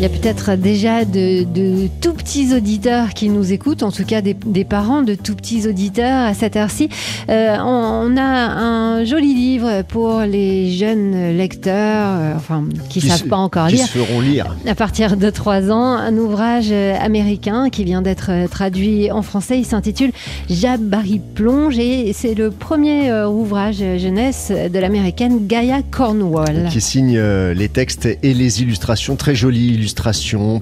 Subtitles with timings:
[0.00, 4.06] Il y a peut-être déjà de, de, tout petits auditeurs qui nous écoutent, en tout
[4.06, 6.88] cas des, des parents de tout petits auditeurs à cette heure-ci.
[7.28, 13.10] Euh, on, on, a un joli livre pour les jeunes lecteurs, euh, enfin qui ne
[13.10, 13.86] savent pas encore qui lire.
[13.88, 14.56] se feront lire.
[14.66, 19.58] À partir de 3 ans, un ouvrage américain qui vient d'être traduit en français.
[19.58, 20.12] Il s'intitule
[20.48, 26.68] Jabari Plonge et c'est le premier euh, ouvrage jeunesse de l'américaine Gaia Cornwall.
[26.70, 29.89] Qui signe les textes et les illustrations, très jolies illustrations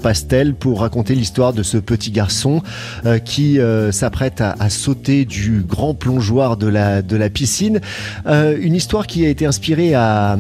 [0.01, 2.63] pastel pour raconter l'histoire de ce petit garçon
[3.07, 7.81] euh, qui euh, s'apprête à, sauter du grand plongeoir de la, de la piscine.
[8.27, 10.37] Euh, une histoire qui a été inspirée à,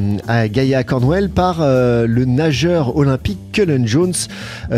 [0.48, 4.14] Gaia Cornwell par le nageur olympique Cullen Jones,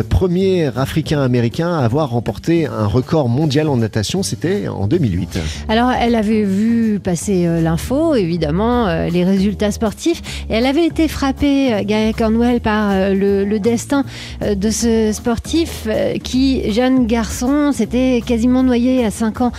[0.08, 5.38] premier africain-américain à avoir remporté un record mondial en natation, c'était en 2008.
[5.68, 11.84] Alors elle avait vu passer l'info, évidemment, les résultats sportifs, et elle avait été frappée,
[11.84, 13.99] Gaia Cornwell, par le destin
[14.40, 15.86] de ce sportif
[16.22, 19.52] qui, jeune garçon, s'était quasiment noyé à 5 ans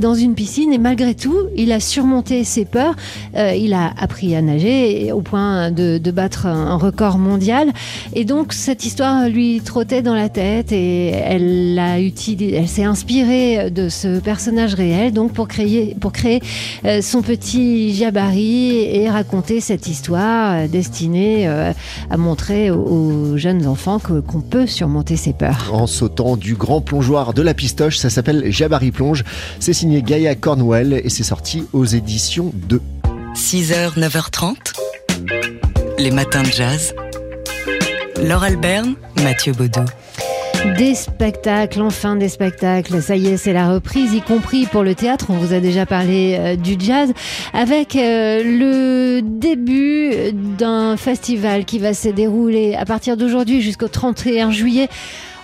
[0.00, 2.94] dans une piscine et malgré tout, il a surmonté ses peurs.
[3.34, 7.72] il a appris à nager au point de, de battre un record mondial.
[8.14, 13.88] Et donc, cette histoire lui trottait dans la tête et elle elle s'est inspirée de
[13.88, 16.40] ce personnage réel donc pour créer, pour créer
[17.00, 24.66] son petit Jabari et raconter cette histoire destinée à montrer aux jeunes enfants qu'on peut
[24.66, 25.70] surmonter ses peurs.
[25.72, 29.24] En sautant du grand plongeoir de la pistoche, ça s'appelle Jabari Plonge.
[29.60, 32.82] C'est signé Gaia Cornwell et c'est sorti aux éditions 2.
[33.34, 34.56] 6h, 9h30,
[35.98, 36.94] les matins de jazz.
[38.22, 39.84] Laure Alberne, Mathieu Baudou.
[40.76, 44.94] Des spectacles, enfin des spectacles, ça y est, c'est la reprise, y compris pour le
[44.94, 47.12] théâtre, on vous a déjà parlé euh, du jazz,
[47.52, 54.50] avec euh, le début d'un festival qui va se dérouler à partir d'aujourd'hui jusqu'au 31
[54.50, 54.88] juillet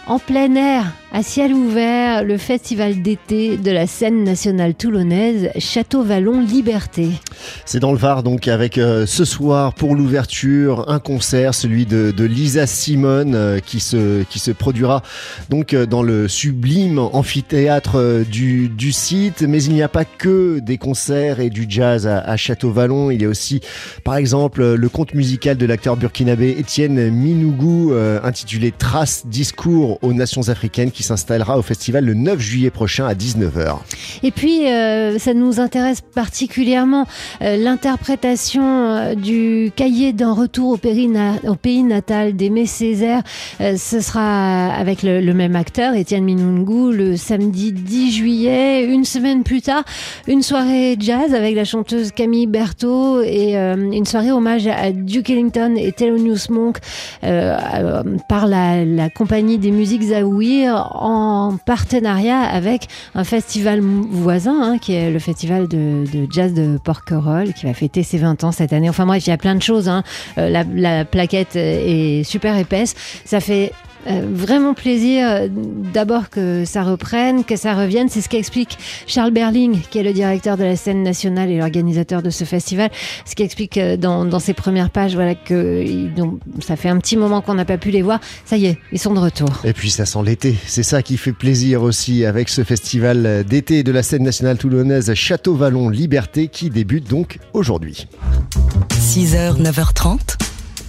[0.06, 6.02] en plein air, à ciel ouvert, le festival d'été de la scène nationale toulonnaise Château
[6.02, 7.08] Vallon Liberté.
[7.66, 12.12] C'est dans le Var donc avec euh, ce soir pour l'ouverture un concert, celui de,
[12.24, 15.02] Lisa Simone euh, qui se produira
[15.50, 19.42] donc euh, dans le sublime amphithéâtre du, site.
[19.42, 23.12] Mais il n'y a pas que des concerts et du jazz à, à Château Vallon.
[23.12, 23.60] Il y a aussi
[24.02, 27.92] par exemple le conte musical de l'acteur burkinabé Étienne Minougou
[28.24, 33.14] intitulé Trace discours aux nations africaines qui s'installera au festival le 9 juillet prochain à
[33.14, 33.78] 19h.
[34.22, 37.06] Et puis, euh, ça nous intéresse particulièrement
[37.42, 43.22] euh, l'interprétation euh, du cahier d'un retour au, pays natal d'Aimé Césaire.
[43.60, 48.84] Ce sera avec le, même acteur, Étienne Minungu, le samedi 10 juillet.
[48.84, 49.84] Une semaine plus tard,
[50.26, 55.74] une soirée jazz avec la chanteuse Camille Berthaud et une soirée hommage à Duke Ellington
[55.76, 56.78] et Thelonious Monk
[57.20, 64.94] par la, la compagnie des musiques Zawir en partenariat avec un festival voisin hein, qui
[64.94, 68.72] est le festival de, de, jazz de Porquerolles qui va fêter ses 20 ans cette
[68.72, 68.88] année.
[68.88, 69.88] Enfin bref, il y a plein de choses.
[69.88, 70.02] Hein.
[70.38, 72.94] Euh, la, la plaquette est super épaisse.
[73.24, 73.72] Ça fait
[74.06, 78.08] euh, vraiment plaisir euh, d'abord que ça reprenne, que ça revienne.
[78.08, 82.22] C'est ce qu'explique Charles Berling, qui est le directeur de la scène nationale et l'organisateur
[82.22, 82.90] de ce festival.
[83.24, 86.98] Ce qui explique euh, dans, dans, ses premières pages voilà, que donc, ça fait un
[86.98, 88.20] petit moment qu'on n'a pas pu les voir.
[88.44, 89.48] Ça y est, ils sont de retour.
[89.64, 90.54] Et puis ça sent l'été.
[90.66, 95.12] C'est ça qui fait plaisir aussi avec ce festival d'été de la scène nationale toulonnaise
[95.14, 98.06] Château Vallon Liberté qui débute donc aujourd'hui.
[98.92, 100.18] 6h, 9h30,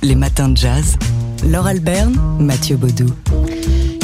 [0.04, 0.98] les matins de jazz.
[1.50, 3.06] Laure Alberne, Mathieu Baudou.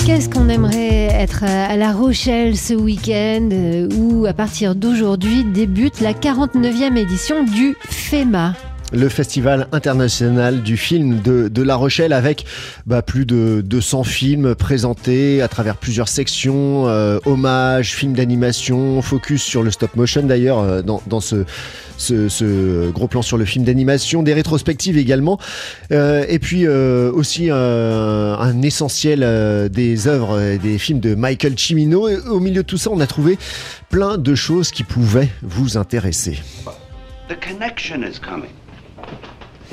[0.06, 3.50] Qu'est-ce qu'on aimerait être à La Rochelle ce week-end
[3.98, 8.54] où à partir d'aujourd'hui débute la 49e édition du FEMA
[8.92, 12.46] le Festival international du film de, La Rochelle avec
[12.86, 19.44] bah, plus de 200 films présentés à travers plusieurs sections, euh, hommages, films d'animation, focus
[19.44, 24.34] sur le stop motion d'ailleurs euh, dans, ce, gros plan sur le film d'animation, des
[24.34, 25.40] rétrospectives également,
[25.92, 32.08] euh, et puis euh, aussi un, essentiel des œuvres, des films de Michael Cimino.
[32.08, 33.38] Et au milieu de tout ça, on a trouvé
[33.90, 36.40] plein de choses qui pouvaient vous intéresser.
[37.30, 38.61] The connection is coming.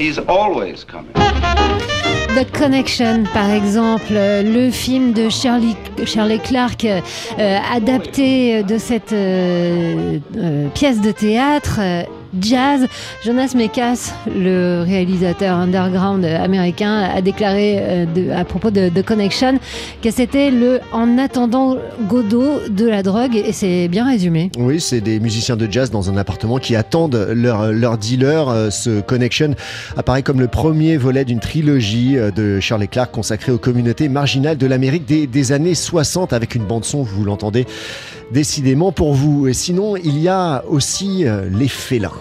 [0.00, 1.12] Always coming.
[1.12, 5.74] The Connection, par exemple, le film de Shirley,
[6.04, 7.00] Shirley Clark, euh,
[7.74, 11.80] adapté de cette euh, euh, pièce de théâtre,
[12.40, 12.86] jazz.
[13.24, 19.58] Jonas Mekas, le réalisateur underground américain, a déclaré euh, à propos de, Connection
[20.02, 21.76] que c'était le En attendant
[22.08, 24.50] Godot de la drogue et c'est bien résumé.
[24.58, 28.48] Oui, c'est des musiciens de jazz dans un appartement qui attendent leur, leur dealer.
[28.48, 29.54] Euh, ce Connection
[29.96, 34.58] apparaît comme le premier volet d'une trilogie euh, de Shirley Clark consacrée aux communautés marginales
[34.58, 37.66] de l'Amérique des années 60 avec une bande son, vous l'entendez,
[38.30, 39.48] décidément pour vous.
[39.48, 42.12] Et sinon, il y a aussi les félins.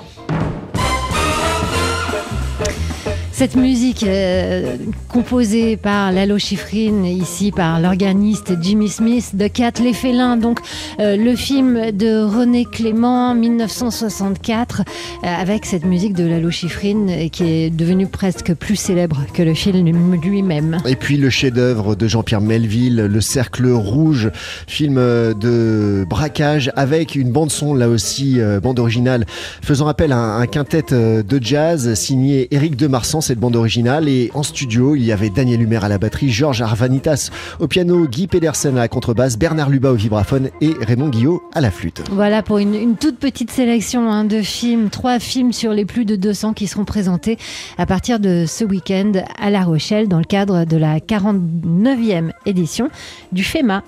[3.38, 4.78] Cette musique euh,
[5.10, 10.60] composée par Lalo Schifrin, ici par l'organiste Jimmy Smith, de Cat Les Félins, donc
[11.00, 17.44] euh, le film de René Clément, 1964, euh, avec cette musique de Lalo Schifrin qui
[17.44, 20.80] est devenue presque plus célèbre que le film lui-même.
[20.88, 24.32] Et puis le chef-d'œuvre de Jean-Pierre Melville, Le Cercle Rouge,
[24.66, 29.28] film de braquage avec une bande-son, là aussi, bande originale,
[29.62, 34.08] faisant appel à un, quintet de jazz signé Éric de Marsan cette bande originale.
[34.08, 37.30] Et en studio, il y avait Daniel Humer à la batterie, Georges Arvanitas
[37.60, 41.62] au piano, Guy Pedersen à la contrebasse, Bernard Luba au vibraphone et Raymond Guillot à
[41.62, 42.02] la flûte.
[42.12, 46.16] Voilà pour une, toute petite sélection hein, de films, trois films sur les plus de
[46.16, 47.38] 200 qui seront présentés
[47.78, 52.90] à partir de ce week-end à La Rochelle dans le cadre de la 49e édition
[53.34, 53.84] du FEMA.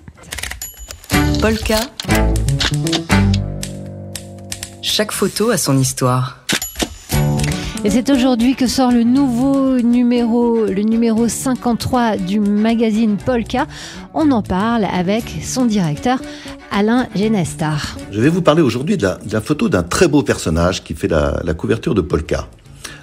[1.41, 1.79] Polka.
[4.81, 6.38] Chaque photo a son histoire.
[7.85, 13.67] Et c'est aujourd'hui que sort le nouveau numéro, le numéro 53 du magazine Polka.
[14.13, 16.19] On en parle avec son directeur
[16.71, 17.97] Alain Genestar.
[18.11, 21.53] Je vais vous parler aujourd'hui de, la, photo d'un très beau personnage qui fait la,
[21.53, 22.49] couverture de Polka.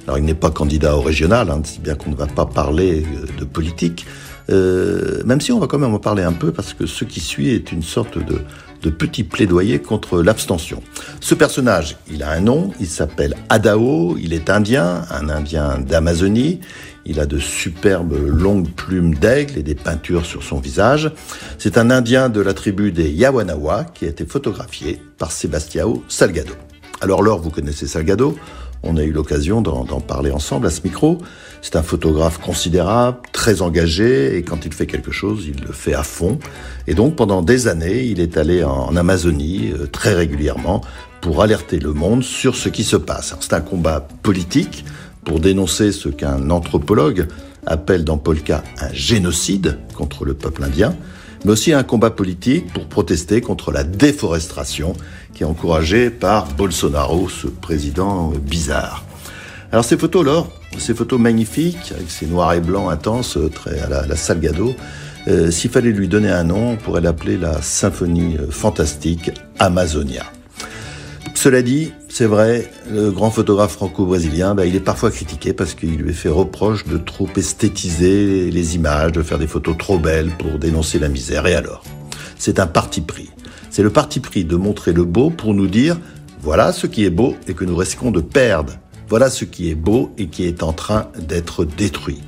[0.07, 3.03] Alors il n'est pas candidat au régional, hein, si bien qu'on ne va pas parler
[3.03, 4.07] euh, de politique,
[4.51, 7.21] euh, même si on va quand même en parler un peu parce que ce qui
[7.21, 8.41] suit est une sorte de,
[8.91, 10.81] petit plaidoyer contre l'abstention.
[11.21, 16.61] Ce personnage, il a un nom, il s'appelle Adao, il est indien, un indien d'Amazonie,
[17.05, 21.11] il a de superbes longues plumes d'aigle et des peintures sur son visage.
[21.59, 26.55] C'est un indien de la tribu des Yawanawa qui a été photographié par Sebastiao Salgado.
[27.01, 28.39] Alors Laure, vous connaissez Salgado?
[28.87, 31.19] On a eu l'occasion d'en parler ensemble à ce micro.
[31.63, 35.95] C'est un photographe considérable, très engagé, et quand il fait quelque chose, il le fait
[35.95, 36.39] à fond.
[36.87, 40.81] Et donc pendant des années, il est allé en Amazonie euh, très régulièrement
[41.21, 43.35] pour alerter le monde sur ce qui se passe.
[43.41, 44.85] C'est un combat politique
[45.25, 47.27] pour dénoncer ce qu'un anthropologue
[47.67, 50.95] appelle dans Polka un génocide contre le peuple indien,
[51.45, 54.95] mais aussi un combat politique pour protester contre la déforestation
[55.37, 59.05] qui est encouragée par Bolsonaro, ce président bizarre.
[59.71, 60.45] Alors ces photos, là,
[60.79, 64.75] ces photos magnifiques, avec ces noirs et blancs intenses, très à la, Salgado,
[65.29, 70.25] euh, s'il fallait lui donner un nom, on pourrait l'appeler la symphonie euh, fantastique Amazonia.
[71.35, 75.97] Cela dit, c'est vrai, le grand photographe franco-brésilien, bah, il est parfois critiqué parce qu'il
[75.97, 80.31] lui est fait reproche de trop esthétiser les images, de faire des photos trop belles
[80.39, 81.47] pour dénoncer la misère.
[81.47, 81.85] Et alors?
[82.39, 83.29] C'est un parti pris.
[83.77, 85.99] C'est le parti pris de montrer le beau pour nous dire
[86.41, 88.73] voilà ce qui est beau et que nous risquons de perdre.
[89.07, 92.23] Voilà ce qui est beau et qui est en train d'être détruit.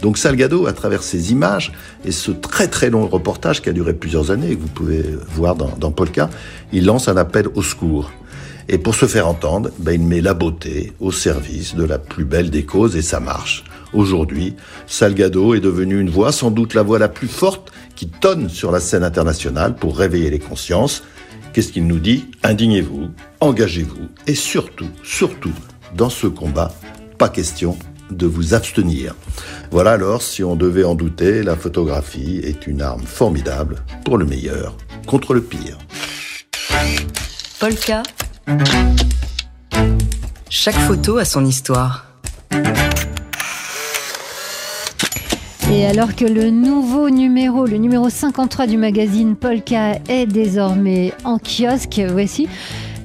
[0.00, 1.72] Donc Salgado, à travers ces images
[2.06, 5.04] et ce très très long reportage qui a duré plusieurs années et que vous pouvez
[5.28, 6.30] voir dans, Polka,
[6.72, 8.10] il lance un appel au secours.
[8.70, 12.24] Et pour se faire entendre, ben, il met la beauté au service de la plus
[12.24, 13.62] belle des causes et ça marche.
[13.92, 18.48] Aujourd'hui, Salgado est devenu une voix, sans doute la voix la plus forte qui tonne
[18.48, 21.02] sur la scène internationale pour réveiller les consciences.
[21.52, 22.26] Qu'est-ce qu'il nous dit?
[22.42, 23.10] Indignez-vous,
[23.40, 25.52] engagez-vous et surtout, surtout,
[25.94, 26.72] dans ce combat,
[27.18, 27.78] pas question
[28.10, 29.14] de vous abstenir.
[29.70, 34.26] Voilà alors, si on devait en douter, la photographie est une arme formidable pour le
[34.26, 34.76] meilleur
[35.06, 35.78] contre le pire.
[37.60, 38.02] Polka
[40.50, 42.06] chaque photo a son histoire.
[45.74, 51.38] Et alors que le nouveau numéro, le numéro 53 du magazine Polka est désormais en
[51.38, 52.46] kiosque, voici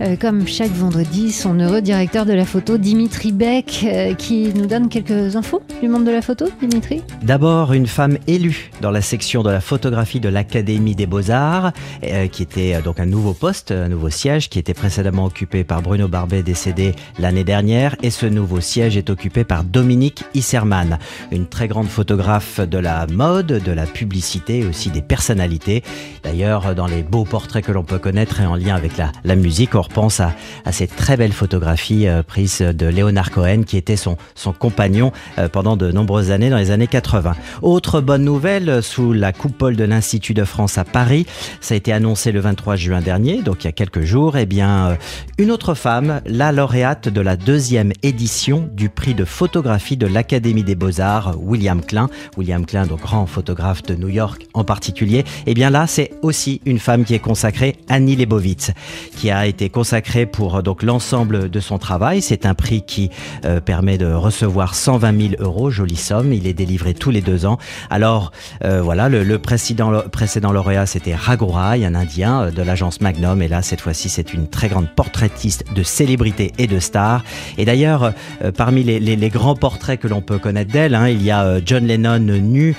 [0.02, 4.66] euh, comme chaque vendredi, son heureux directeur de la photo, Dimitri Beck, euh, qui nous
[4.66, 9.02] donne quelques infos du monde de la photo, Dimitri D'abord, une femme élue dans la
[9.02, 11.72] section de la photographie de l'Académie des Beaux-Arts,
[12.04, 15.82] euh, qui était donc un nouveau poste, un nouveau siège, qui était précédemment occupé par
[15.82, 21.00] Bruno Barbet, décédé l'année dernière, et ce nouveau siège est occupé par Dominique Isserman,
[21.32, 25.84] une très grande photographe de la mode, de la publicité, aussi des personnalités.
[26.24, 29.76] D'ailleurs, dans les beaux portraits que l'on peut connaître et en lien avec la, musique,
[29.90, 30.34] pense à,
[30.72, 34.18] ces très belles photographies prises de Léonard Cohen, qui était son,
[34.58, 35.12] compagnon
[35.52, 37.36] pendant de nombreuses années, dans les années 80.
[37.62, 41.26] Autre bonne nouvelle, sous la coupole de l'Institut de France à Paris,
[41.62, 44.46] ça a été annoncé le 23 juin dernier, donc il y a quelques jours, eh
[44.46, 44.98] bien,
[45.38, 50.64] une autre femme, la lauréate de la deuxième édition du prix de photographie de l'Académie
[50.64, 52.10] des Beaux-Arts, William Klein.
[52.38, 55.24] William Klein, donc grand photographe de New York en particulier.
[55.46, 58.72] Eh bien là, c'est aussi une femme qui est consacrée, Annie Lebovitz,
[59.16, 62.22] qui a été consacrée pour donc l'ensemble de son travail.
[62.22, 63.12] C'est un prix qui
[63.46, 66.34] euh, permet de recevoir 120 000 euros, jolie somme.
[66.34, 67.58] Il est délivré tous les deux ans.
[67.90, 68.34] Alors
[68.66, 73.42] euh, voilà, le, précédent, précédent lauréat, c'était Raghurai, un Indien euh, de l'agence Magnum.
[73.42, 77.24] Et là, cette fois-ci, c'est une très grande portraitiste de célébrités et de stars.
[77.58, 78.12] Et d'ailleurs,
[78.58, 82.20] parmi les, grands portraits que l'on peut connaître d'elle, hein, il y a John Lennon
[82.20, 82.76] nu,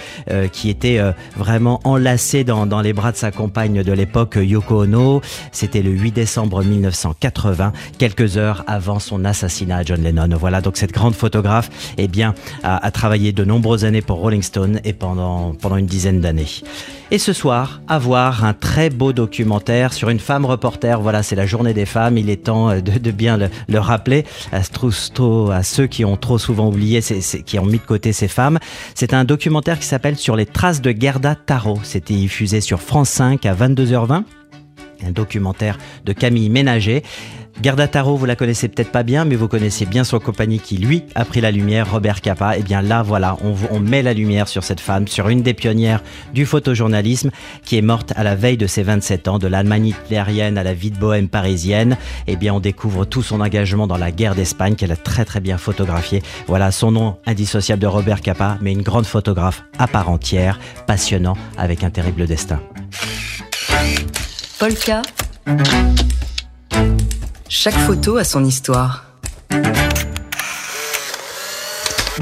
[0.52, 1.00] qui était
[1.36, 5.22] vraiment enlacé dans, les bras de sa compagne de l'époque, Yoko Ono.
[5.52, 10.28] C'était le 8 décembre 1980, quelques heures avant son assassinat à John Lennon.
[10.38, 14.80] Voilà, donc cette grande photographe eh bien, a, travaillé de nombreuses années pour Rolling Stone
[14.84, 16.62] et pendant, pendant une dizaine d'années.
[17.12, 21.00] Et ce soir, à voir un très beau documentaire sur une femme reporter.
[21.00, 22.16] Voilà, c'est la journée des femmes.
[22.16, 26.38] Il est temps de, de bien le, le, rappeler à, à ceux qui ont trop
[26.38, 28.58] souvent oublié, qui ont mis de côté ces femmes.
[28.94, 31.80] C'est un documentaire qui s'appelle Sur les traces de Gerda Taro.
[31.82, 34.22] C'était diffusé sur France 5 à 22h20
[35.06, 37.02] un documentaire de Camille Ménager.
[37.62, 40.78] Gerda Taro, vous la connaissez peut-être pas bien, mais vous connaissez bien son compagnie qui,
[40.78, 42.56] lui, a pris la lumière, Robert Capa.
[42.56, 45.42] Et eh bien là, voilà, on, on, met la lumière sur cette femme, sur une
[45.42, 46.02] des pionnières
[46.32, 47.30] du photojournalisme,
[47.62, 50.72] qui est morte à la veille de ses 27 ans, de l'Allemagne hitlérienne à la
[50.72, 51.98] vie de bohème parisienne.
[52.26, 55.26] Et eh bien, on découvre tout son engagement dans la guerre d'Espagne, qu'elle a très
[55.26, 56.22] très bien photographié.
[56.46, 61.36] Voilà, son nom indissociable de Robert Capa, mais une grande photographe à part entière, passionnant,
[61.58, 62.60] avec un terrible destin.
[64.60, 65.00] Polka.
[67.48, 69.06] Chaque photo a son histoire.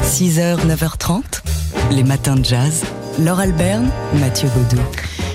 [0.04, 1.42] 6h, 9h30,
[1.90, 2.84] les matins de jazz.
[3.18, 3.90] Laure Alberne,
[4.20, 4.80] Mathieu Baudou.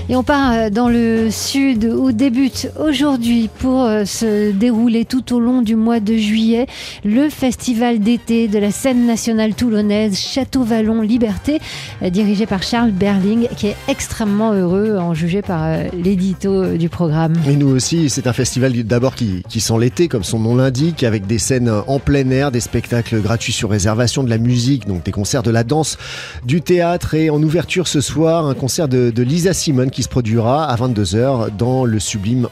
[0.10, 5.34] Et on part euh, dans le sud où débute aujourd'hui pour euh, se dérouler tout
[5.34, 6.68] au long du mois de juillet
[7.06, 11.62] le festival d'été de la scène nationale toulonnaise Château Vallon Liberté,
[12.02, 17.36] euh, dirigé par Charles Berling, qui est extrêmement heureux, en juger par l'édito du programme.
[17.48, 21.04] Et nous aussi, c'est un festival d'abord qui, qui sent l'été, comme son nom l'indique,
[21.04, 25.04] avec des scènes en plein air, des spectacles gratuits sur réservation, de la musique, donc
[25.04, 25.98] des concerts de la danse,
[26.46, 30.10] du théâtre et en ouverture ce soir, un concert de, de Lisa Simone qui se
[30.10, 32.50] produira à 22h dans le sublime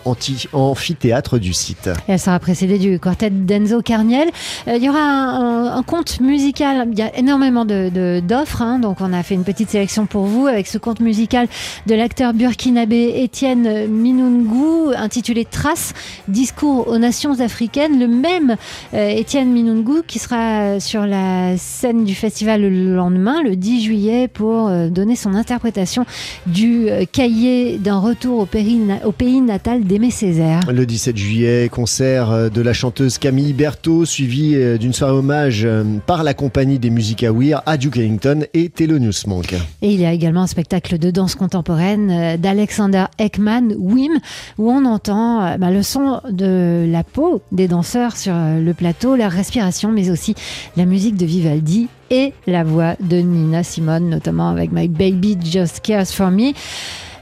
[0.53, 1.89] amphithéâtre du site.
[2.07, 4.29] elle sera précédée du quartet d'Enzo Carniel.
[4.67, 9.01] Euh, il y aura un, conte musical, il y a énormément d'offres, de, hein, donc
[9.01, 11.47] on a fait une petite sélection pour vous avec ce conte musical
[11.87, 15.93] de l'acteur burkinabé Étienne Minungu intitulé Trace,
[16.27, 17.99] discours aux nations africaines.
[17.99, 18.55] Le même
[18.93, 24.27] euh, Étienne Minungu qui sera sur la scène du festival le lendemain, le 10 juillet,
[24.27, 26.05] pour euh, donner son interprétation
[26.45, 27.30] du cahier
[27.79, 30.59] d'un retour au, au, pays natal d'Aimé Césaire.
[30.71, 35.63] Le 17 juillet, concert euh, de la chanteuse Camille Berthaud, suivi euh, d'une soirée hommage
[35.63, 39.53] euh, par la compagnie des musiques à Weir à Duke Ellington et Thelonious Monk.
[39.81, 44.19] Et il y a également un spectacle de danse contemporaine d'Alexander Ekman, Wim,
[44.57, 49.31] où on entend bah, le son de la peau des danseurs sur le plateau, leur
[49.31, 50.35] respiration, mais aussi
[50.75, 55.79] la musique de Vivaldi et la voix de Nina Simone, notamment avec My Baby Just
[55.79, 56.51] Cares for Me.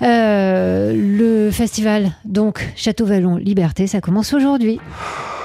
[0.02, 4.80] Euh, le festival, donc Château Vallon Liberté, ça commence aujourd'hui.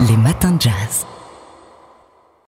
[0.00, 1.06] Les matins de jazz.